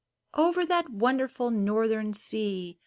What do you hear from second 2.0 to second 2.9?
sea.